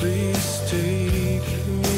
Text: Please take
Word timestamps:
Please 0.00 0.62
take 0.70 1.89